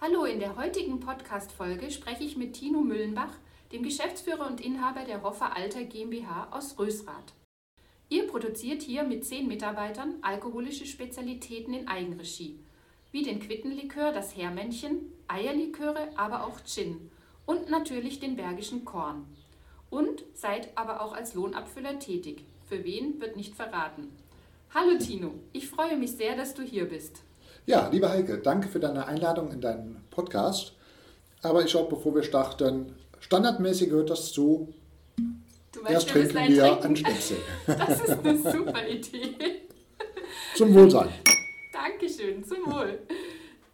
[0.00, 3.32] Hallo, in der heutigen Podcast-Folge spreche ich mit Tino Müllenbach,
[3.72, 7.32] dem Geschäftsführer und Inhaber der Hoffer Alter GmbH aus Rösrath.
[8.08, 12.60] Ihr produziert hier mit zehn Mitarbeitern alkoholische Spezialitäten in Eigenregie,
[13.10, 17.10] wie den Quittenlikör, das Hermännchen, Eierliköre, aber auch Gin
[17.44, 19.26] und natürlich den Bergischen Korn.
[19.90, 22.44] Und seid aber auch als Lohnabfüller tätig.
[22.68, 24.16] Für wen wird nicht verraten.
[24.72, 27.24] Hallo Tino, ich freue mich sehr, dass du hier bist.
[27.68, 30.72] Ja, liebe Heike, danke für deine Einladung in deinen Podcast.
[31.42, 34.72] Aber ich glaube, bevor wir starten, standardmäßig gehört das zu.
[35.72, 36.84] Du weißt, Erst trinken wir trinken.
[36.86, 37.36] einen Schnitzel.
[37.66, 39.34] Das ist eine super Idee.
[40.54, 41.10] Zum Wohlsein.
[41.70, 43.00] Dankeschön, zum Wohl.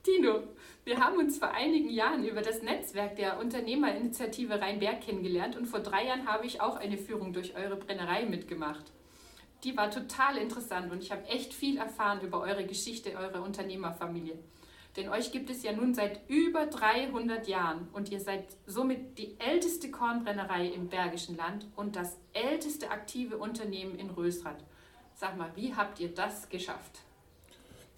[0.02, 0.40] Tino,
[0.84, 5.78] wir haben uns vor einigen Jahren über das Netzwerk der Unternehmerinitiative Rheinberg kennengelernt und vor
[5.78, 8.90] drei Jahren habe ich auch eine Führung durch eure Brennerei mitgemacht.
[9.64, 14.38] Die war total interessant und ich habe echt viel erfahren über eure Geschichte, eure Unternehmerfamilie.
[14.96, 19.34] Denn euch gibt es ja nun seit über 300 Jahren und ihr seid somit die
[19.40, 24.62] älteste Kornbrennerei im Bergischen Land und das älteste aktive Unternehmen in Rösrath.
[25.16, 27.00] Sag mal, wie habt ihr das geschafft?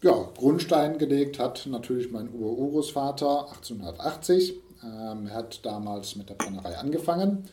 [0.03, 4.55] Ja, Grundstein gelegt hat natürlich mein Urgroßvater 1880.
[4.84, 7.48] Ähm, er hat damals mit der Brennerei angefangen.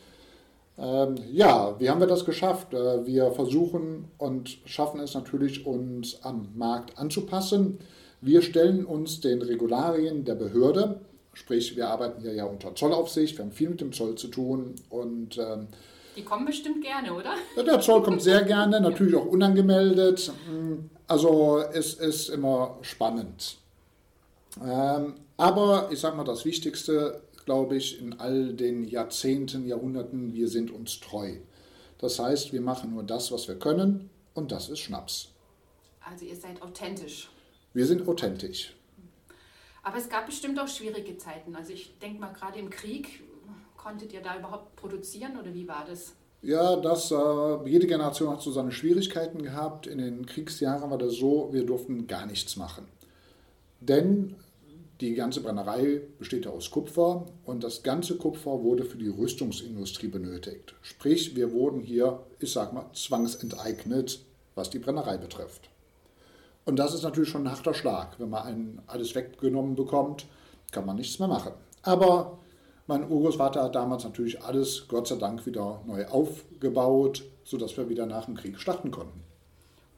[0.77, 2.73] Ähm, ja, wie haben wir das geschafft?
[2.73, 7.79] Äh, wir versuchen und schaffen es natürlich, uns am Markt anzupassen.
[8.21, 11.01] Wir stellen uns den Regularien der Behörde,
[11.33, 14.75] sprich wir arbeiten hier ja unter Zollaufsicht, wir haben viel mit dem Zoll zu tun
[14.89, 15.67] und ähm,
[16.15, 17.33] Die kommen bestimmt gerne, oder?
[17.55, 20.31] ja, Der Zoll kommt sehr gerne, natürlich auch unangemeldet.
[21.07, 23.57] Also es ist immer spannend.
[24.63, 30.47] Ähm, aber ich sage mal, das Wichtigste, glaube ich, in all den Jahrzehnten, Jahrhunderten, wir
[30.47, 31.37] sind uns treu.
[31.97, 35.29] Das heißt, wir machen nur das, was wir können und das ist Schnaps.
[36.01, 37.29] Also ihr seid authentisch.
[37.73, 38.75] Wir sind authentisch.
[39.83, 41.55] Aber es gab bestimmt auch schwierige Zeiten.
[41.55, 43.21] Also ich denke mal, gerade im Krieg,
[43.83, 46.13] konntet ihr da überhaupt produzieren oder wie war das?
[46.41, 49.87] Ja, das, äh, jede Generation hat so seine Schwierigkeiten gehabt.
[49.87, 52.87] In den Kriegsjahren war das so, wir durften gar nichts machen.
[53.79, 54.35] Denn
[55.03, 60.07] die ganze Brennerei besteht ja aus Kupfer und das ganze Kupfer wurde für die Rüstungsindustrie
[60.07, 60.75] benötigt.
[60.81, 64.19] Sprich, wir wurden hier, ich sag mal, zwangsenteignet,
[64.55, 65.69] was die Brennerei betrifft.
[66.63, 68.17] Und das ist natürlich schon ein harter Schlag.
[68.17, 70.25] Wenn man einen alles weggenommen bekommt,
[70.71, 71.51] kann man nichts mehr machen.
[71.81, 72.39] Aber
[72.87, 78.05] mein Urgroßvater hat damals natürlich alles, Gott sei Dank, wieder neu aufgebaut, sodass wir wieder
[78.05, 79.22] nach dem Krieg starten konnten.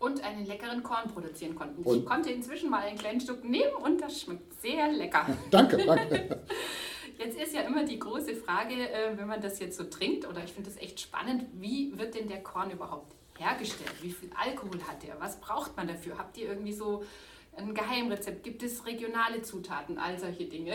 [0.05, 1.81] Und einen leckeren Korn produzieren konnten.
[1.83, 5.25] Und- ich konnte inzwischen mal einen kleinen Stück nehmen und das schmeckt sehr lecker.
[5.49, 6.41] Danke, danke.
[7.17, 10.43] Jetzt ist ja immer die große Frage, äh, wenn man das jetzt so trinkt, oder
[10.43, 13.93] ich finde das echt spannend, wie wird denn der Korn überhaupt hergestellt?
[14.01, 15.15] Wie viel Alkohol hat der?
[15.19, 16.17] Was braucht man dafür?
[16.17, 17.03] Habt ihr irgendwie so
[17.55, 18.43] ein Geheimrezept?
[18.43, 19.97] Gibt es regionale Zutaten?
[19.97, 20.73] All solche Dinge.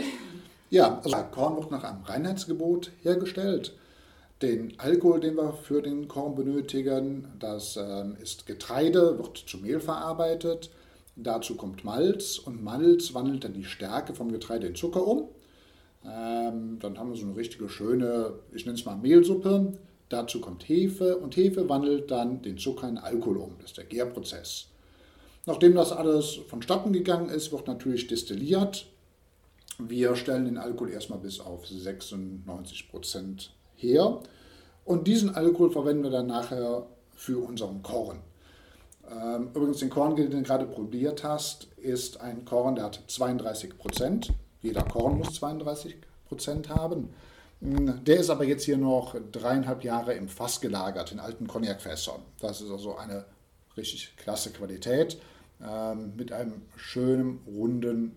[0.70, 3.76] Ja, also Korn wird nach einem Reinheitsgebot hergestellt.
[4.42, 9.80] Den Alkohol, den wir für den Korn benötigen, das ähm, ist Getreide, wird zu Mehl
[9.80, 10.70] verarbeitet.
[11.14, 15.28] Dazu kommt Malz und Malz wandelt dann die Stärke vom Getreide in Zucker um.
[16.06, 19.74] Ähm, dann haben wir so eine richtige schöne, ich nenne es mal Mehlsuppe.
[20.08, 23.56] Dazu kommt Hefe und Hefe wandelt dann den Zucker in Alkohol um.
[23.58, 24.68] Das ist der Gärprozess.
[25.44, 28.86] Nachdem das alles vonstatten gegangen ist, wird natürlich destilliert.
[29.78, 34.20] Wir stellen den Alkohol erstmal bis auf 96 Prozent her.
[34.84, 38.20] Und diesen Alkohol verwenden wir dann nachher für unseren Korn.
[39.10, 43.76] Ähm, Übrigens, den Korn, den du gerade probiert hast, ist ein Korn, der hat 32
[43.78, 44.32] Prozent.
[44.62, 45.96] Jeder Korn muss 32
[46.28, 47.10] Prozent haben.
[47.60, 52.22] Mm, Der ist aber jetzt hier noch dreieinhalb Jahre im Fass gelagert, in alten Cognac-Fässern.
[52.40, 53.24] Das ist also eine
[53.76, 55.20] richtig klasse Qualität
[55.62, 58.16] ähm, mit einem schönen, runden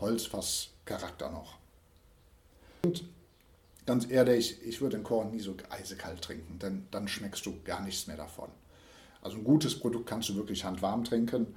[0.00, 1.56] Holzfasscharakter noch.
[2.84, 3.04] Und
[3.86, 7.82] ganz ehrlich, ich würde den Korn nie so eisekalt trinken, denn dann schmeckst du gar
[7.82, 8.48] nichts mehr davon.
[9.22, 11.54] Also ein gutes Produkt kannst du wirklich handwarm trinken.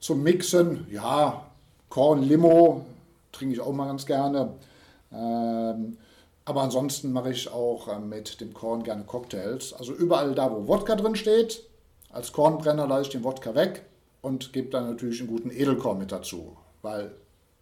[0.00, 1.46] Zum Mixen, ja,
[1.88, 2.84] Korn, Limo
[3.32, 4.54] trinke ich auch mal ganz gerne.
[5.12, 5.96] Ähm,
[6.44, 9.72] aber ansonsten mache ich auch äh, mit dem Korn gerne Cocktails.
[9.72, 11.64] Also überall da, wo Wodka drin steht,
[12.10, 13.86] als Kornbrenner lasse ich den Wodka weg
[14.20, 17.12] und gebe dann natürlich einen guten Edelkorn mit dazu, weil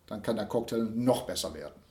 [0.06, 1.81] dann kann der Cocktail noch besser werden.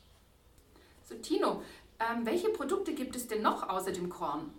[1.11, 1.61] So, Tino,
[1.99, 4.49] ähm, welche Produkte gibt es denn noch außer dem Korn?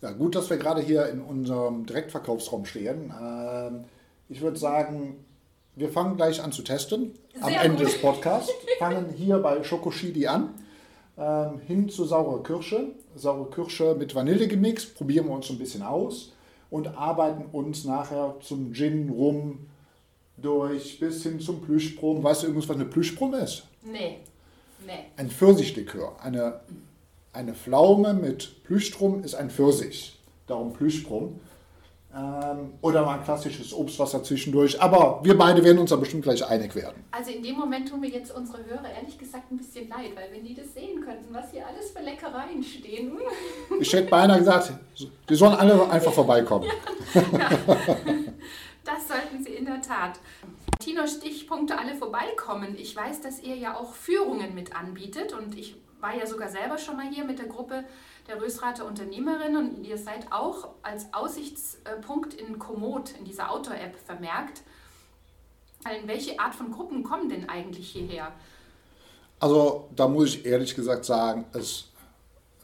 [0.00, 3.12] Ja, gut, dass wir gerade hier in unserem Direktverkaufsraum stehen.
[3.20, 3.84] Ähm,
[4.28, 5.24] Ich würde sagen,
[5.76, 7.12] wir fangen gleich an zu testen.
[7.40, 7.86] Am Sehr Ende gut.
[7.86, 8.50] des Podcasts.
[8.80, 10.54] Fangen hier bei Schokoschidi an.
[11.16, 12.88] Ähm, hin zu saure Kirsche.
[13.14, 14.96] Saure Kirsche mit Vanille gemixt.
[14.96, 16.32] Probieren wir uns ein bisschen aus.
[16.70, 19.68] Und arbeiten uns nachher zum Gin, Rum
[20.38, 22.22] durch bis hin zum Plüschbrumm.
[22.24, 23.62] Weißt du übrigens, was eine Plüschbrumm ist?
[23.84, 24.18] Nee.
[24.86, 25.06] Nee.
[25.16, 26.16] Ein Pfirsichlikör.
[26.22, 26.60] Eine,
[27.32, 30.18] eine Pflaume mit Plüschstrom ist ein Pfirsich.
[30.46, 31.40] Darum Plüschbrumm.
[32.14, 34.80] Ähm, oder mal ein klassisches Obstwasser zwischendurch.
[34.80, 37.04] Aber wir beide werden uns da bestimmt gleich einig werden.
[37.10, 40.30] Also in dem Moment tun mir jetzt unsere Hörer ehrlich gesagt ein bisschen leid, weil
[40.32, 43.12] wenn die das sehen könnten, was hier alles für Leckereien stehen.
[43.80, 44.72] Ich hätte beinahe gesagt,
[45.28, 46.66] die sollen alle einfach vorbeikommen.
[47.12, 47.48] Ja, ja.
[48.84, 50.18] Das sollten sie in der Tat.
[50.86, 52.76] Tino Stichpunkte alle vorbeikommen.
[52.78, 56.78] Ich weiß, dass ihr ja auch Führungen mit anbietet und ich war ja sogar selber
[56.78, 57.82] schon mal hier mit der Gruppe
[58.28, 64.62] der Rösrater Unternehmerinnen und ihr seid auch als Aussichtspunkt in Komoot, in dieser Outdoor-App vermerkt.
[66.00, 68.30] In welche Art von Gruppen kommen denn eigentlich hierher?
[69.40, 71.88] Also da muss ich ehrlich gesagt sagen, es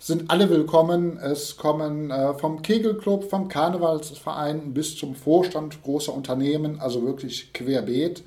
[0.03, 1.17] sind alle willkommen.
[1.19, 8.25] Es kommen äh, vom Kegelclub, vom Karnevalsverein bis zum Vorstand großer Unternehmen, also wirklich querbeet.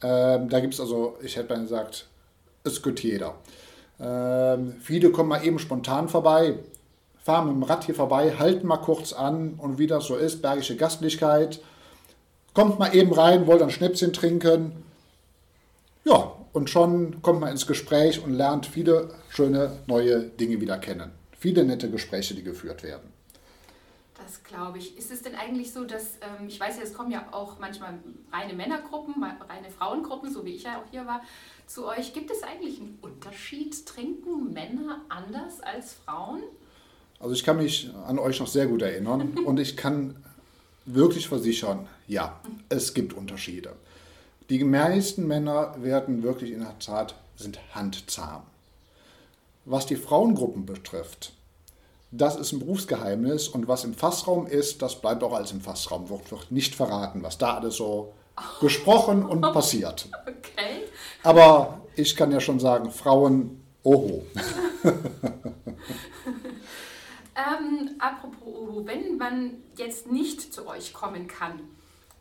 [0.00, 2.06] Ähm, da gibt es also, ich hätte mal gesagt,
[2.62, 3.34] es geht jeder.
[3.98, 6.54] Ähm, viele kommen mal eben spontan vorbei,
[7.18, 10.40] fahren mit dem Rad hier vorbei, halten mal kurz an und wie das so ist,
[10.40, 11.60] bergische Gastlichkeit.
[12.54, 14.84] Kommt mal eben rein, wollt ein Schnäpschen trinken.
[16.04, 21.10] Ja, und schon kommt man ins Gespräch und lernt viele schöne neue Dinge wieder kennen.
[21.38, 23.10] Viele nette Gespräche, die geführt werden.
[24.22, 24.96] Das glaube ich.
[24.96, 27.98] Ist es denn eigentlich so, dass, ähm, ich weiß ja, es kommen ja auch manchmal
[28.32, 31.22] reine Männergruppen, reine Frauengruppen, so wie ich ja auch hier war,
[31.66, 32.12] zu euch.
[32.12, 33.84] Gibt es eigentlich einen Unterschied?
[33.86, 36.42] Trinken Männer anders als Frauen?
[37.18, 40.16] Also ich kann mich an euch noch sehr gut erinnern und ich kann
[40.84, 43.74] wirklich versichern, ja, es gibt Unterschiede.
[44.52, 48.42] Die meisten Männer werden wirklich in der Tat sind handzahm.
[49.64, 51.32] Was die Frauengruppen betrifft,
[52.10, 56.10] das ist ein Berufsgeheimnis und was im Fassraum ist, das bleibt auch als im Fassraum,
[56.10, 58.12] wird, wird nicht verraten, was da alles so
[58.60, 60.10] gesprochen und passiert.
[60.26, 60.82] Okay.
[61.22, 64.26] Aber ich kann ja schon sagen, Frauen, oho.
[67.34, 71.58] ähm, apropos oho, wenn man jetzt nicht zu euch kommen kann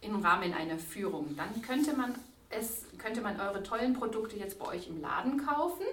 [0.01, 2.15] im Rahmen einer Führung, dann könnte man
[2.51, 5.85] es könnte man eure tollen Produkte jetzt bei euch im Laden kaufen,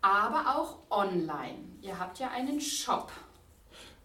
[0.00, 1.58] aber auch online.
[1.82, 3.12] Ihr habt ja einen Shop.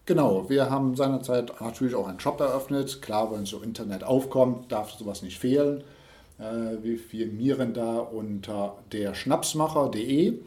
[0.06, 3.02] Genau, wir haben seinerzeit natürlich auch einen Shop eröffnet.
[3.02, 5.84] Klar, wenn so Internet aufkommt, darf sowas nicht fehlen.
[6.38, 10.38] Äh, wir firmieren da unter der Schnapsmacher.de.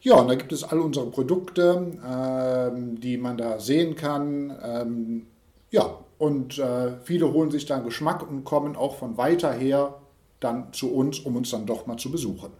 [0.00, 4.56] Ja, und da gibt es all unsere Produkte, ähm, die man da sehen kann.
[4.62, 5.26] Ähm,
[5.70, 10.00] ja, und äh, viele holen sich dann Geschmack und kommen auch von weiter her
[10.40, 12.50] dann zu uns, um uns dann doch mal zu besuchen.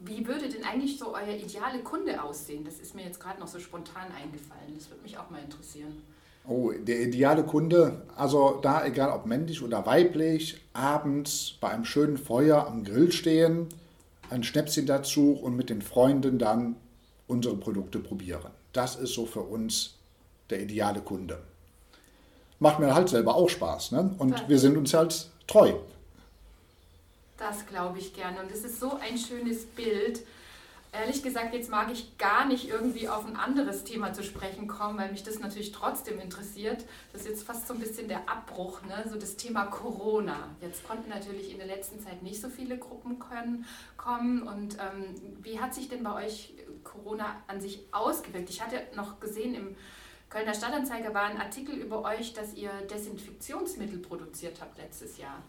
[0.00, 2.64] Wie würde denn eigentlich so euer ideale Kunde aussehen?
[2.64, 4.74] Das ist mir jetzt gerade noch so spontan eingefallen.
[4.76, 6.02] Das würde mich auch mal interessieren.
[6.46, 12.16] Oh, der ideale Kunde, also da egal ob männlich oder weiblich, abends bei einem schönen
[12.16, 13.66] Feuer am Grill stehen,
[14.30, 16.76] ein Schnäpschen dazu und mit den Freunden dann
[17.26, 18.50] unsere Produkte probieren.
[18.72, 19.96] Das ist so für uns
[20.48, 21.38] der ideale Kunde.
[22.60, 23.92] Macht mir halt selber auch Spaß.
[23.92, 24.14] Ne?
[24.18, 24.48] Und ja.
[24.48, 25.74] wir sind uns halt treu.
[27.38, 28.40] Das glaube ich gerne.
[28.40, 30.20] Und es ist so ein schönes Bild.
[30.90, 34.98] Ehrlich gesagt, jetzt mag ich gar nicht irgendwie auf ein anderes Thema zu sprechen kommen,
[34.98, 36.84] weil mich das natürlich trotzdem interessiert.
[37.12, 39.04] Das ist jetzt fast so ein bisschen der Abbruch, ne?
[39.08, 40.48] so das Thema Corona.
[40.62, 43.66] Jetzt konnten natürlich in der letzten Zeit nicht so viele Gruppen können,
[43.98, 44.42] kommen.
[44.42, 46.54] Und ähm, wie hat sich denn bei euch
[46.84, 48.48] Corona an sich ausgewirkt?
[48.48, 49.76] Ich hatte noch gesehen, im
[50.30, 55.42] Kölner Stadtanzeiger war ein Artikel über euch, dass ihr Desinfektionsmittel produziert habt letztes Jahr.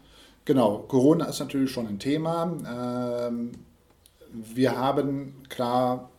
[0.46, 2.56] Genau, Corona ist natürlich schon ein Thema.
[2.66, 3.52] Ähm,
[4.32, 6.10] wir haben klar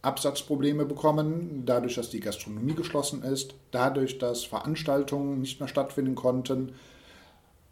[0.00, 6.72] Absatzprobleme bekommen, dadurch, dass die Gastronomie geschlossen ist, dadurch, dass Veranstaltungen nicht mehr stattfinden konnten.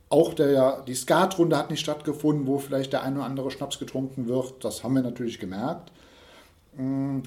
[0.09, 4.29] Auch der, die Skatrunde hat nicht stattgefunden, wo vielleicht der eine oder andere Schnaps getrunken
[4.29, 4.65] wird.
[4.65, 5.91] Das haben wir natürlich gemerkt.
[6.77, 7.21] Mm,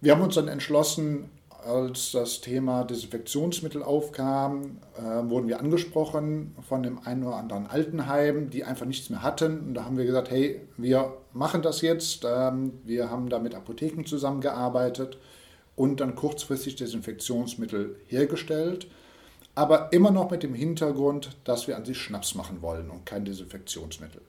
[0.00, 1.30] wir haben uns dann entschlossen,
[1.66, 8.50] als das Thema Desinfektionsmittel aufkam, äh, wurden wir angesprochen von dem einen oder anderen Altenheim,
[8.50, 9.60] die einfach nichts mehr hatten.
[9.60, 12.24] Und da haben wir gesagt, hey, wir machen das jetzt.
[12.24, 15.18] Ähm, wir haben da mit Apotheken zusammengearbeitet
[15.74, 18.86] und dann kurzfristig Desinfektionsmittel hergestellt.
[19.54, 23.24] Aber immer noch mit dem Hintergrund, dass wir an sich Schnaps machen wollen und kein
[23.24, 24.20] Desinfektionsmittel.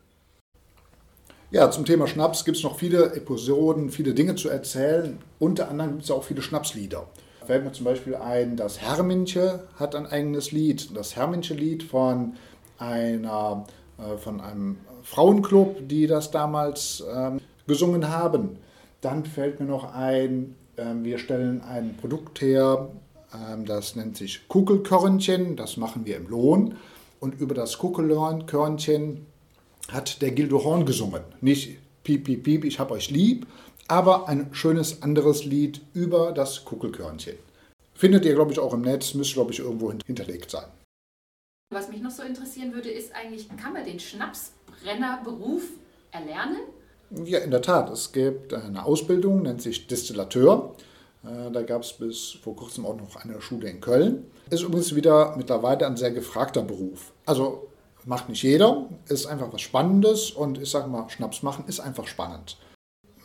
[1.51, 5.17] Ja, zum Thema Schnaps gibt es noch viele Episoden, viele Dinge zu erzählen.
[5.39, 7.07] Unter anderem gibt es auch viele Schnapslieder
[7.47, 10.95] fällt mir zum Beispiel ein, das Herminche hat ein eigenes Lied.
[10.95, 12.33] Das Herminche-Lied von
[12.77, 13.65] einer
[13.97, 18.57] äh, von einem Frauenclub, die das damals ähm, gesungen haben.
[19.01, 22.89] Dann fällt mir noch ein, äh, wir stellen ein Produkt her,
[23.31, 26.75] äh, das nennt sich Kugelkörnchen, das machen wir im Lohn.
[27.19, 29.25] Und über das Kuckelkörnchen
[29.87, 31.21] hat der Gildo Horn gesungen.
[31.41, 33.47] Nicht piep, piep, piep, ich hab euch lieb,
[33.87, 37.37] aber ein schönes anderes Lied über das Kuckelkörnchen.
[37.93, 40.65] Findet ihr, glaube ich, auch im Netz, müsste, glaube ich, irgendwo hinterlegt sein.
[41.73, 45.63] Was mich noch so interessieren würde, ist eigentlich, kann man den Schnapsbrennerberuf
[46.11, 46.59] erlernen?
[47.25, 47.89] Ja, in der Tat.
[47.89, 50.75] Es gibt eine Ausbildung, nennt sich Distillateur.
[51.23, 54.25] Äh, da gab es bis vor kurzem auch noch eine Schule in Köln.
[54.49, 57.13] Ist übrigens wieder mittlerweile ein sehr gefragter Beruf.
[57.25, 57.67] Also
[58.05, 62.07] macht nicht jeder, ist einfach was Spannendes und ich sage mal, Schnaps machen ist einfach
[62.07, 62.57] spannend.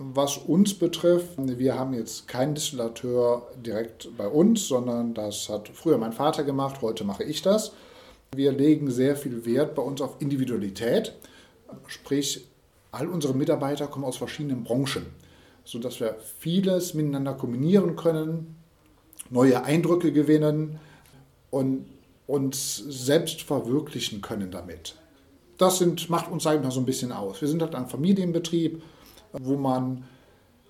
[0.04, 5.96] Was uns betrifft, wir haben jetzt keinen Distillateur direkt bei uns, sondern das hat früher
[5.96, 7.72] mein Vater gemacht, heute mache ich das.
[8.34, 11.14] Wir legen sehr viel Wert bei uns auf Individualität,
[11.86, 12.48] sprich
[12.90, 15.06] all unsere Mitarbeiter kommen aus verschiedenen Branchen,
[15.64, 18.56] sodass wir vieles miteinander kombinieren können,
[19.30, 20.80] neue Eindrücke gewinnen
[21.50, 21.86] und
[22.26, 24.96] uns selbst verwirklichen können damit.
[25.58, 27.40] Das sind, macht uns einfach so ein bisschen aus.
[27.40, 28.82] Wir sind halt ein Familienbetrieb,
[29.32, 30.04] wo man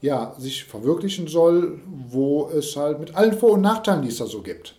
[0.00, 4.26] ja, sich verwirklichen soll, wo es halt mit allen Vor- und Nachteilen, die es da
[4.26, 4.74] so gibt,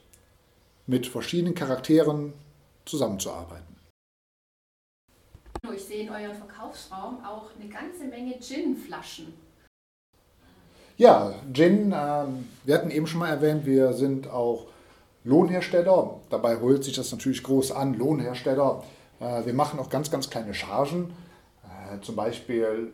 [0.85, 2.33] mit verschiedenen Charakteren
[2.85, 3.73] zusammenzuarbeiten.
[5.73, 9.33] Ich sehe in eurem Verkaufsraum auch eine ganze Menge Gin-Flaschen.
[10.97, 12.25] Ja, Gin, äh,
[12.65, 14.67] wir hatten eben schon mal erwähnt, wir sind auch
[15.23, 16.19] Lohnhersteller.
[16.29, 18.83] Dabei holt sich das natürlich groß an, Lohnhersteller.
[19.21, 21.13] Äh, wir machen auch ganz, ganz kleine Chargen.
[21.63, 22.93] Äh, zum Beispiel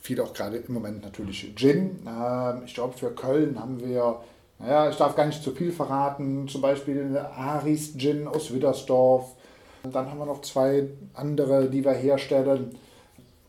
[0.00, 2.00] viel auch gerade im Moment natürlich Gin.
[2.06, 4.20] Äh, ich glaube, für Köln haben wir,
[4.58, 9.36] naja, ich darf gar nicht zu viel verraten, zum Beispiel Aris Gin aus Widdersdorf.
[9.82, 12.76] Dann haben wir noch zwei andere, die wir herstellen.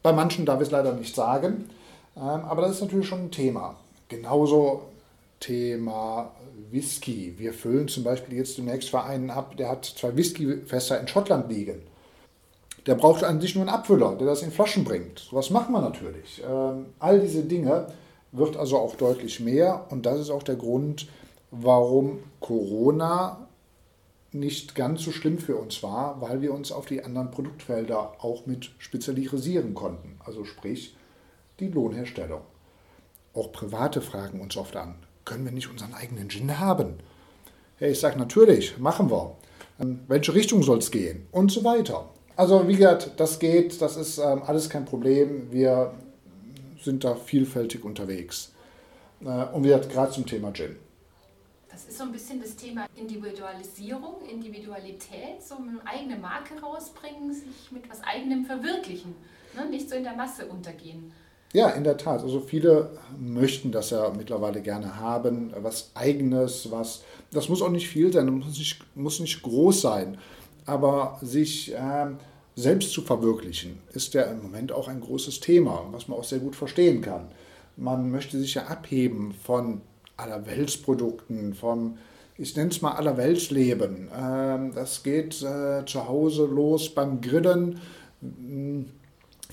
[0.04, 1.70] Bei manchen darf ich es leider nicht sagen,
[2.16, 3.76] ähm, aber das ist natürlich schon ein Thema.
[4.10, 4.84] Genauso
[5.40, 6.32] Thema
[6.70, 7.36] Whisky.
[7.38, 11.50] Wir füllen zum Beispiel jetzt demnächst für einen ab, der hat zwei Whiskyfässer in Schottland
[11.50, 11.82] liegen.
[12.86, 15.20] Der braucht an sich nur einen Abfüller, der das in Flaschen bringt.
[15.20, 16.42] So was machen wir natürlich.
[16.48, 17.88] Ähm, all diese Dinge
[18.32, 21.08] wird also auch deutlich mehr und das ist auch der Grund,
[21.52, 23.48] warum Corona
[24.32, 28.46] nicht ganz so schlimm für uns war, weil wir uns auf die anderen Produktfelder auch
[28.46, 30.18] mit spezialisieren konnten.
[30.26, 30.96] Also sprich
[31.60, 32.42] die Lohnherstellung.
[33.34, 34.96] Auch Private fragen uns oft an,
[35.26, 36.96] können wir nicht unseren eigenen Gin haben?
[37.80, 39.36] Ja, ich sage natürlich, machen wir.
[39.80, 41.28] In ähm, welche Richtung soll es gehen?
[41.32, 42.10] Und so weiter.
[42.36, 45.52] Also wie gesagt, das geht, das ist ähm, alles kein Problem.
[45.52, 45.94] Wir
[46.82, 48.52] sind da vielfältig unterwegs.
[49.24, 50.76] Äh, und wir gerade zum Thema Gin.
[51.70, 57.72] Das ist so ein bisschen das Thema Individualisierung, Individualität, so eine eigene Marke rausbringen, sich
[57.72, 59.16] mit was eigenem verwirklichen,
[59.56, 59.70] ne?
[59.70, 61.14] nicht so in der Masse untergehen.
[61.54, 62.22] Ja, in der Tat.
[62.22, 67.88] Also viele möchten das ja mittlerweile gerne haben, was eigenes, was das muss auch nicht
[67.88, 70.18] viel sein, muss nicht, muss nicht groß sein,
[70.66, 72.08] aber sich äh,
[72.56, 76.40] selbst zu verwirklichen, ist ja im Moment auch ein großes Thema, was man auch sehr
[76.40, 77.28] gut verstehen kann.
[77.78, 79.82] Man möchte sich ja abheben von
[80.18, 81.98] Allerweltsprodukten, vom,
[82.38, 84.10] ich nenne es mal Allerweltsleben.
[84.16, 87.80] Ähm, das geht äh, zu Hause los beim Grillen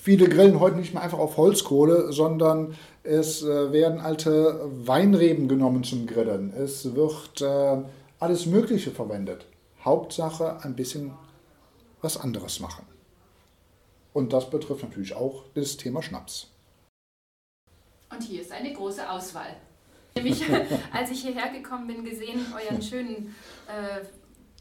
[0.00, 5.82] Viele grillen heute nicht mehr einfach auf Holzkohle, sondern es äh, werden alte Weinreben genommen
[5.82, 6.52] zum Grillen.
[6.56, 7.82] Es wird äh,
[8.20, 9.46] alles Mögliche verwendet.
[9.85, 11.12] Hauptsache ein bisschen
[12.00, 12.87] was anderes machen.
[14.12, 16.49] Und das betrifft natürlich auch das Thema Schnaps.
[18.11, 19.56] Und hier ist eine große Auswahl.
[20.14, 20.42] Nämlich,
[20.92, 23.35] als ich hierher gekommen bin, gesehen euren schönen
[23.68, 24.04] äh,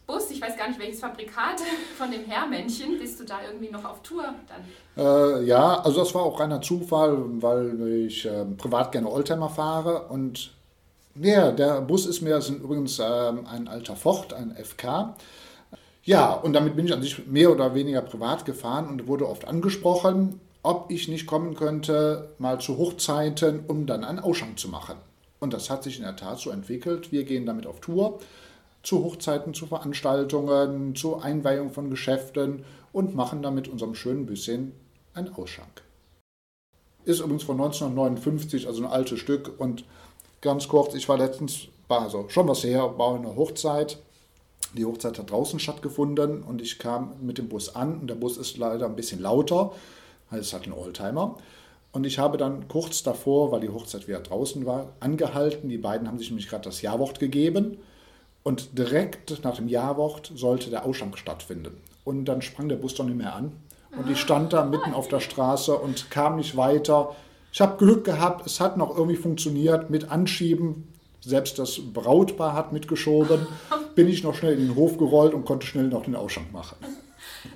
[0.06, 1.60] Bus, ich weiß gar nicht welches Fabrikat
[1.98, 4.64] von dem Herrmännchen, bist du da irgendwie noch auf Tour dann?
[5.06, 10.08] Äh, ja, also das war auch reiner Zufall, weil ich äh, privat gerne Oldtimer fahre
[10.08, 10.57] und
[11.22, 15.16] ja, der Bus ist mir, ist übrigens äh, ein alter Ford, ein FK.
[16.04, 19.46] Ja, und damit bin ich an sich mehr oder weniger privat gefahren und wurde oft
[19.48, 24.96] angesprochen, ob ich nicht kommen könnte, mal zu Hochzeiten, um dann einen Ausschank zu machen.
[25.40, 27.12] Und das hat sich in der Tat so entwickelt.
[27.12, 28.20] Wir gehen damit auf Tour
[28.84, 34.72] zu Hochzeiten, zu Veranstaltungen, zur Einweihung von Geschäften und machen damit unserem schönen Büsschen
[35.14, 35.84] einen Ausschank.
[37.04, 39.60] Ist übrigens von 1959, also ein altes Stück.
[39.60, 39.84] Und
[40.42, 43.98] ganz kurz, ich war letztens, also schon was her, war eine Hochzeit.
[44.74, 48.38] Die Hochzeit hat draußen stattgefunden und ich kam mit dem Bus an und der Bus
[48.38, 49.72] ist leider ein bisschen lauter,
[50.30, 51.38] weil es hat einen Oldtimer.
[51.92, 55.70] Und ich habe dann kurz davor, weil die Hochzeit wieder draußen war, angehalten.
[55.70, 57.78] Die beiden haben sich nämlich gerade das Jawort gegeben.
[58.44, 61.82] Und direkt nach dem Jawort sollte der Ausschank stattfinden.
[62.04, 63.54] Und dann sprang der Bus doch nicht mehr an.
[63.98, 67.16] Und ich stand da mitten auf der Straße und kam nicht weiter.
[67.52, 70.94] Ich habe Glück gehabt, es hat noch irgendwie funktioniert mit Anschieben.
[71.22, 73.48] Selbst das Brautpaar hat mitgeschoben.
[73.96, 76.78] Bin ich noch schnell in den Hof gerollt und konnte schnell noch den Ausschank machen.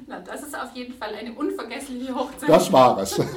[0.07, 2.49] Na, das ist auf jeden Fall eine unvergessliche Hochzeit.
[2.49, 3.19] Das war es.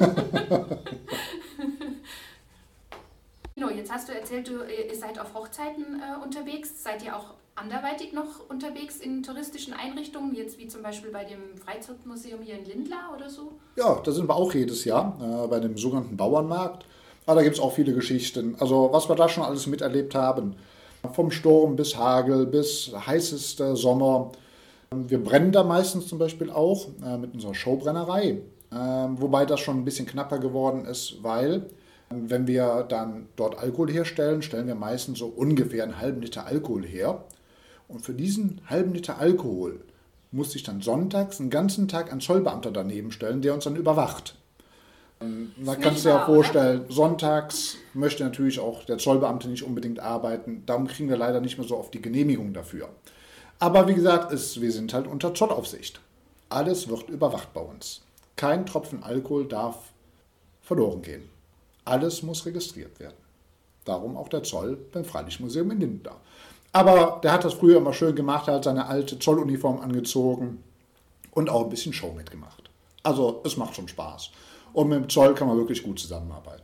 [3.85, 6.83] jetzt hast du erzählt, du, ihr seid auf Hochzeiten äh, unterwegs.
[6.83, 11.57] Seid ihr auch anderweitig noch unterwegs in touristischen Einrichtungen, jetzt wie zum Beispiel bei dem
[11.57, 13.53] Freizeitmuseum hier in Lindlar oder so?
[13.77, 16.85] Ja, da sind wir auch jedes Jahr äh, bei dem sogenannten Bauernmarkt.
[17.25, 18.55] Aber da gibt es auch viele Geschichten.
[18.59, 20.55] Also was wir da schon alles miterlebt haben.
[21.13, 24.31] Vom Sturm bis Hagel bis heißester Sommer.
[24.91, 28.41] Wir brennen da meistens zum Beispiel auch äh, mit unserer Showbrennerei.
[28.71, 31.67] Äh, wobei das schon ein bisschen knapper geworden ist, weil
[32.09, 36.85] wenn wir dann dort Alkohol herstellen, stellen wir meistens so ungefähr einen halben Liter Alkohol
[36.85, 37.23] her.
[37.87, 39.81] Und für diesen halben Liter Alkohol
[40.31, 44.35] muss sich dann sonntags einen ganzen Tag ein Zollbeamter daneben stellen, der uns dann überwacht.
[45.19, 46.93] Da kannst du dir ja vorstellen, oder?
[46.93, 50.63] sonntags möchte natürlich auch der Zollbeamte nicht unbedingt arbeiten.
[50.65, 52.89] Darum kriegen wir leider nicht mehr so oft die Genehmigung dafür.
[53.59, 56.01] Aber wie gesagt, es, wir sind halt unter Zollaufsicht.
[56.49, 58.01] Alles wird überwacht bei uns.
[58.35, 59.93] Kein Tropfen Alkohol darf
[60.61, 61.29] verloren gehen.
[61.85, 63.15] Alles muss registriert werden.
[63.85, 66.15] Darum auch der Zoll beim Freilichtmuseum in Lindau.
[66.75, 70.61] Aber der hat das früher immer schön gemacht, er hat seine alte Zolluniform angezogen
[71.31, 72.69] und auch ein bisschen Show mitgemacht.
[73.01, 74.31] Also es macht schon Spaß.
[74.73, 76.63] Und mit dem Zoll kann man wirklich gut zusammenarbeiten.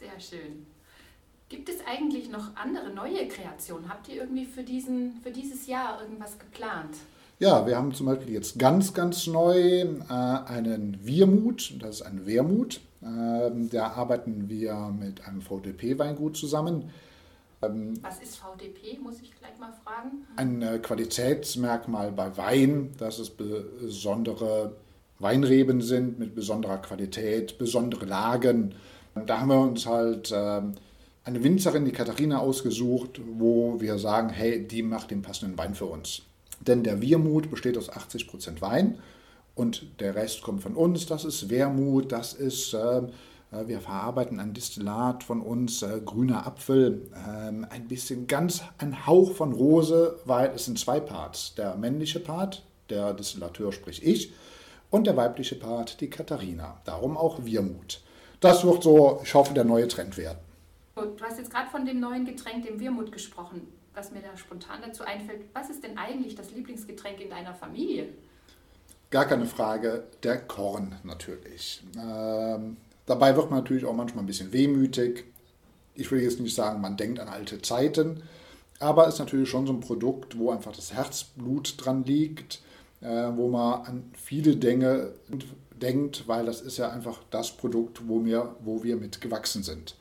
[0.00, 0.66] Sehr schön.
[1.50, 3.90] Gibt es eigentlich noch andere neue Kreationen?
[3.90, 6.96] Habt ihr irgendwie für, diesen, für dieses Jahr irgendwas geplant?
[7.38, 12.24] Ja, wir haben zum Beispiel jetzt ganz, ganz neu äh, einen Wirmut, das ist ein
[12.24, 12.80] Wermut.
[13.02, 16.90] Ähm, da arbeiten wir mit einem VDP-Weingut zusammen.
[17.62, 20.26] Ähm, Was ist VDP, muss ich gleich mal fragen?
[20.36, 24.76] Ein äh, Qualitätsmerkmal bei Wein, dass es besondere
[25.18, 28.74] Weinreben sind mit besonderer Qualität, besondere Lagen.
[29.26, 30.74] Da haben wir uns halt ähm,
[31.24, 35.86] eine Winzerin, die Katharina, ausgesucht, wo wir sagen, hey, die macht den passenden Wein für
[35.86, 36.22] uns.
[36.60, 38.98] Denn der Wirmut besteht aus 80% Wein
[39.54, 41.06] und der Rest kommt von uns.
[41.06, 43.08] Das ist Wermut, das ist, äh, äh,
[43.50, 49.32] wir verarbeiten ein Distillat von uns, äh, grüner Apfel, äh, ein bisschen ganz, ein Hauch
[49.32, 51.54] von Rose, weil es sind zwei Parts.
[51.54, 54.32] Der männliche Part, der Distillateur, sprich ich,
[54.90, 56.80] und der weibliche Part, die Katharina.
[56.84, 58.02] Darum auch Wirmut.
[58.40, 60.38] Das wird so, ich hoffe, der neue Trend werden.
[60.94, 63.68] Du hast jetzt gerade von dem neuen Getränk, dem Wirmut, gesprochen.
[63.94, 68.08] Was mir da spontan dazu einfällt, was ist denn eigentlich das Lieblingsgetränk in deiner Familie?
[69.10, 71.82] Gar keine Frage, der Korn natürlich.
[71.96, 72.76] Ähm,
[73.08, 75.24] dabei wird man natürlich auch manchmal ein bisschen wehmütig.
[75.94, 78.22] Ich will jetzt nicht sagen, man denkt an alte Zeiten,
[78.78, 82.60] aber es ist natürlich schon so ein Produkt, wo einfach das Herzblut dran liegt,
[83.00, 85.12] äh, wo man an viele Dinge
[85.70, 89.96] denkt, weil das ist ja einfach das Produkt, wo wir, wo wir mit gewachsen sind.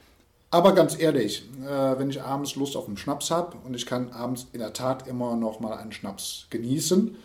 [0.50, 4.12] Aber ganz ehrlich, äh, wenn ich abends Lust auf einen Schnaps habe und ich kann
[4.12, 7.18] abends in der Tat immer noch mal einen Schnaps genießen,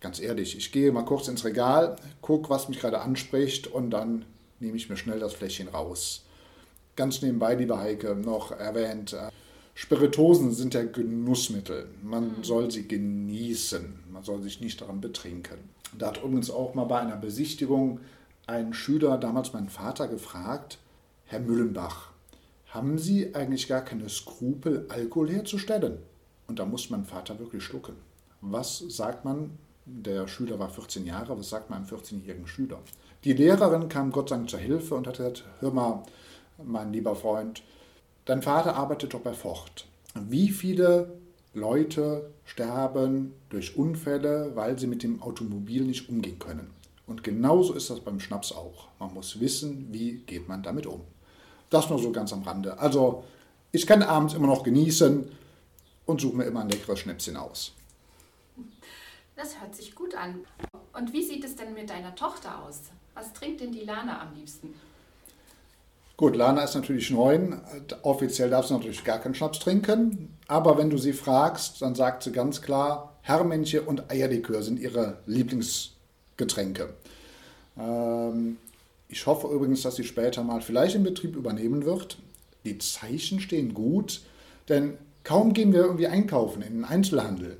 [0.00, 4.24] Ganz ehrlich, ich gehe mal kurz ins Regal, gucke, was mich gerade anspricht und dann
[4.60, 6.24] nehme ich mir schnell das Fläschchen raus.
[6.96, 9.30] Ganz nebenbei, liebe Heike, noch erwähnt, äh,
[9.74, 11.88] Spiritosen sind ja Genussmittel.
[12.02, 12.44] Man mhm.
[12.44, 15.58] soll sie genießen, man soll sich nicht daran betrinken.
[15.96, 18.00] Da hat übrigens auch mal bei einer Besichtigung
[18.46, 20.78] ein Schüler, damals mein Vater, gefragt,
[21.26, 22.10] Herr Müllenbach,
[22.66, 25.98] haben Sie eigentlich gar keine Skrupel, Alkohol herzustellen?
[26.46, 27.94] Und da muss mein Vater wirklich schlucken.
[28.40, 29.50] Was sagt man
[29.84, 32.80] der Schüler war 14 Jahre, was sagt man einem 14-jährigen Schüler?
[33.24, 36.04] Die Lehrerin kam Gott sei Dank zur Hilfe und hat gesagt, hör mal,
[36.62, 37.62] mein lieber Freund,
[38.24, 39.86] dein Vater arbeitet doch bei Ford.
[40.14, 41.18] Wie viele
[41.52, 46.70] Leute sterben durch Unfälle, weil sie mit dem Automobil nicht umgehen können?
[47.06, 48.88] Und genauso ist das beim Schnaps auch.
[49.00, 51.00] Man muss wissen, wie geht man damit um.
[51.70, 52.78] Das nur so ganz am Rande.
[52.78, 53.24] Also
[53.72, 55.28] ich kann abends immer noch genießen
[56.06, 57.74] und suche mir immer ein leckeres Schnäpschen aus.
[59.36, 60.44] Das hört sich gut an.
[60.92, 62.82] Und wie sieht es denn mit deiner Tochter aus?
[63.18, 64.74] Was trinkt denn die Lana am liebsten?
[66.16, 67.60] Gut, Lana ist natürlich neun.
[68.02, 70.36] Offiziell darf sie natürlich gar keinen Schnaps trinken.
[70.46, 75.18] Aber wenn du sie fragst, dann sagt sie ganz klar, Herrmännchen und Eierlikör sind ihre
[75.26, 76.94] Lieblingsgetränke.
[77.76, 78.56] Ähm,
[79.08, 82.18] ich hoffe übrigens, dass sie später mal vielleicht den Betrieb übernehmen wird.
[82.64, 84.20] Die Zeichen stehen gut,
[84.68, 87.56] denn kaum gehen wir irgendwie einkaufen in den Einzelhandel.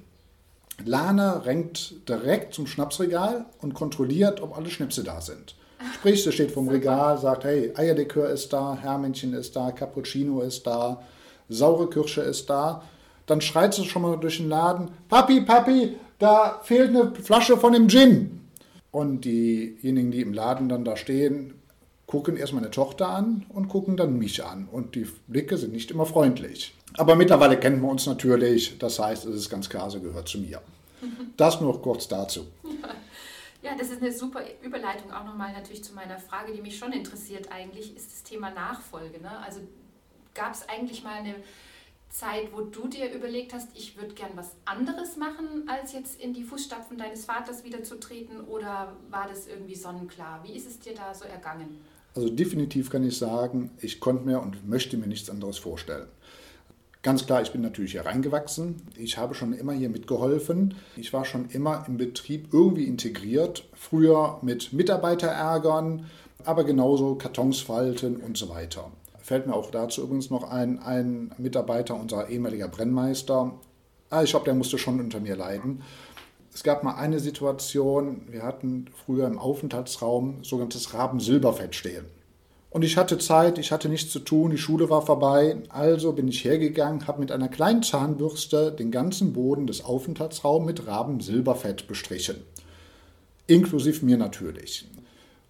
[0.84, 5.54] Lana rennt direkt zum Schnapsregal und kontrolliert, ob alle Schnäpse da sind.
[5.94, 10.66] Sprich, sie steht vom Regal, sagt, hey, Eierlikör ist da, Herrmännchen ist da, Cappuccino ist
[10.66, 11.02] da,
[11.48, 12.82] saure Kirsche ist da.
[13.26, 17.72] Dann schreit sie schon mal durch den Laden, Papi, Papi, da fehlt eine Flasche von
[17.72, 18.40] dem Gin.
[18.90, 21.54] Und diejenigen, die im Laden dann da stehen,
[22.06, 24.68] gucken erst meine Tochter an und gucken dann mich an.
[24.70, 26.74] Und die Blicke sind nicht immer freundlich.
[26.98, 28.78] Aber mittlerweile kennen wir uns natürlich.
[28.78, 30.60] Das heißt, es ist ganz klar, sie gehört zu mir.
[31.36, 32.46] Das nur kurz dazu.
[33.60, 36.92] Ja, das ist eine super Überleitung auch nochmal natürlich zu meiner Frage, die mich schon
[36.92, 39.20] interessiert eigentlich, ist das Thema Nachfolge.
[39.20, 39.36] Ne?
[39.44, 39.60] Also
[40.32, 41.34] gab es eigentlich mal eine
[42.08, 46.32] Zeit, wo du dir überlegt hast, ich würde gern was anderes machen, als jetzt in
[46.32, 48.40] die Fußstapfen deines Vaters wieder zu treten?
[48.42, 50.42] Oder war das irgendwie sonnenklar?
[50.44, 51.80] Wie ist es dir da so ergangen?
[52.14, 56.06] Also definitiv kann ich sagen, ich konnte mir und möchte mir nichts anderes vorstellen.
[57.08, 58.82] Ganz klar, ich bin natürlich hier reingewachsen.
[58.94, 60.74] Ich habe schon immer hier mitgeholfen.
[60.94, 63.66] Ich war schon immer im Betrieb irgendwie integriert.
[63.72, 66.04] Früher mit Mitarbeiterärgern,
[66.44, 68.90] aber genauso Kartons falten und so weiter.
[69.20, 73.54] Fällt mir auch dazu übrigens noch ein, ein Mitarbeiter, unser ehemaliger Brennmeister.
[74.10, 75.80] Ah, ich glaube, der musste schon unter mir leiden.
[76.52, 82.17] Es gab mal eine Situation, wir hatten früher im Aufenthaltsraum sogenanntes Rabensilberfett stehen.
[82.70, 85.56] Und ich hatte Zeit, ich hatte nichts zu tun, die Schule war vorbei.
[85.70, 90.86] Also bin ich hergegangen, habe mit einer kleinen Zahnbürste den ganzen Boden des Aufenthaltsraums mit
[90.86, 92.36] Rabensilberfett bestrichen.
[93.46, 94.86] Inklusive mir natürlich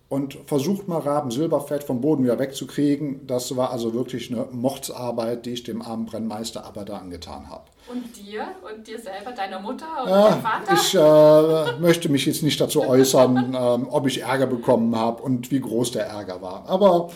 [0.09, 3.27] und versucht mal Raben-Silberfett vom Boden wieder wegzukriegen.
[3.27, 7.65] Das war also wirklich eine Mordsarbeit, die ich dem armen Brennmeister aber da angetan habe.
[7.91, 10.75] Und dir und dir selber, deiner Mutter und ja, deinem Vater?
[10.75, 15.51] Ich äh, möchte mich jetzt nicht dazu äußern, ähm, ob ich Ärger bekommen habe und
[15.51, 16.65] wie groß der Ärger war.
[16.67, 17.11] Aber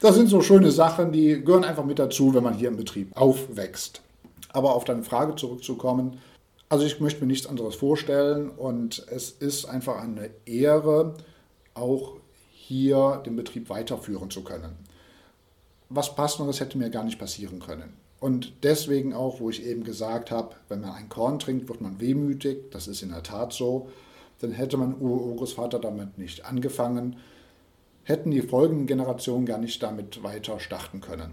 [0.00, 3.16] das sind so schöne Sachen, die gehören einfach mit dazu, wenn man hier im Betrieb
[3.16, 4.02] aufwächst.
[4.52, 6.20] Aber auf deine Frage zurückzukommen,
[6.68, 11.14] also ich möchte mir nichts anderes vorstellen und es ist einfach eine Ehre,
[11.74, 12.14] auch
[12.66, 14.74] hier den Betrieb weiterführen zu können.
[15.88, 17.92] Was Passenderes hätte mir gar nicht passieren können.
[18.18, 22.00] Und deswegen auch, wo ich eben gesagt habe, wenn man ein Korn trinkt, wird man
[22.00, 22.70] wehmütig.
[22.72, 23.88] Das ist in der Tat so.
[24.40, 27.16] Dann hätte mein Urgroßvater damit nicht angefangen,
[28.02, 31.32] hätten die folgenden Generationen gar nicht damit weiter starten können.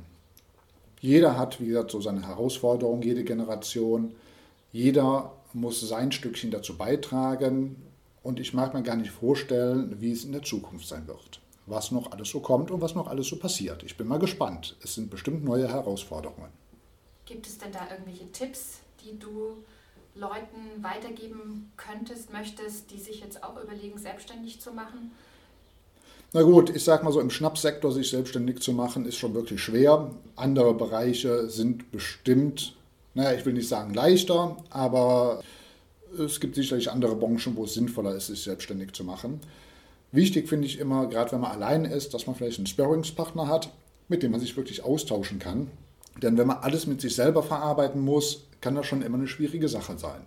[1.02, 4.14] Jeder hat, wie gesagt, so seine Herausforderung, jede Generation.
[4.72, 7.76] Jeder muss sein Stückchen dazu beitragen,
[8.24, 11.40] und ich mag mir gar nicht vorstellen, wie es in der Zukunft sein wird.
[11.66, 13.84] Was noch alles so kommt und was noch alles so passiert.
[13.84, 14.76] Ich bin mal gespannt.
[14.84, 16.50] Es sind bestimmt neue Herausforderungen.
[17.26, 19.64] Gibt es denn da irgendwelche Tipps, die du
[20.16, 25.12] Leuten weitergeben könntest, möchtest, die sich jetzt auch überlegen, selbstständig zu machen?
[26.34, 29.62] Na gut, ich sag mal so, im Schnapssektor sich selbstständig zu machen, ist schon wirklich
[29.62, 30.12] schwer.
[30.36, 32.76] Andere Bereiche sind bestimmt,
[33.14, 35.44] naja, ich will nicht sagen leichter, aber
[36.20, 39.40] es gibt sicherlich andere Branchen, wo es sinnvoller ist, sich selbstständig zu machen.
[40.12, 43.70] Wichtig finde ich immer, gerade wenn man allein ist, dass man vielleicht einen Sparringspartner hat,
[44.08, 45.72] mit dem man sich wirklich austauschen kann.
[46.22, 49.68] Denn wenn man alles mit sich selber verarbeiten muss, kann das schon immer eine schwierige
[49.68, 50.22] Sache sein.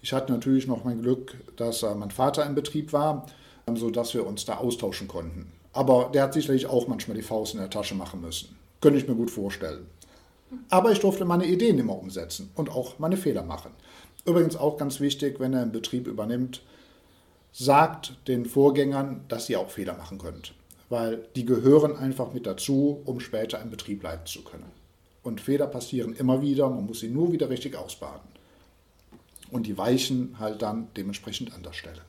[0.00, 3.26] Ich hatte natürlich noch mein Glück, dass äh, mein Vater im Betrieb war,
[3.74, 5.50] sodass wir uns da austauschen konnten.
[5.72, 8.56] Aber der hat sicherlich auch manchmal die Faust in der Tasche machen müssen.
[8.80, 9.86] Könnte ich mir gut vorstellen.
[10.68, 13.72] Aber ich durfte meine Ideen immer umsetzen und auch meine Fehler machen.
[14.24, 16.62] Übrigens auch ganz wichtig, wenn er einen Betrieb übernimmt,
[17.52, 20.54] sagt den Vorgängern, dass ihr auch Fehler machen könnt.
[20.88, 24.70] Weil die gehören einfach mit dazu, um später einen Betrieb leiten zu können.
[25.22, 28.28] Und Fehler passieren immer wieder, man muss sie nur wieder richtig ausbaden.
[29.50, 32.02] Und die Weichen halt dann dementsprechend an der Stelle.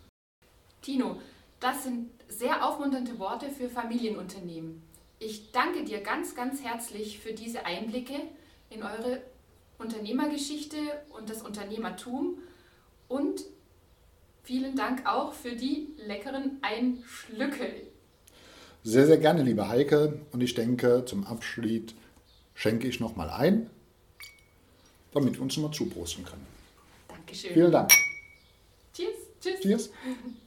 [0.81, 1.17] Tino,
[1.59, 4.81] das sind sehr aufmunternde Worte für Familienunternehmen.
[5.19, 8.15] Ich danke dir ganz, ganz herzlich für diese Einblicke
[8.69, 9.21] in eure
[9.77, 10.77] Unternehmergeschichte
[11.09, 12.39] und das Unternehmertum
[13.07, 13.43] und
[14.43, 17.67] vielen Dank auch für die leckeren Einschlücke.
[18.83, 20.21] Sehr, sehr gerne, liebe Heike.
[20.31, 21.95] Und ich denke, zum Abschied
[22.53, 23.69] schenke ich nochmal ein,
[25.11, 26.45] damit wir uns nochmal zuprosten können.
[27.07, 27.53] Dankeschön.
[27.53, 27.91] Vielen Dank.
[28.93, 29.07] Tschüss.
[29.41, 29.59] Tschüss.
[29.59, 29.91] Tschüss.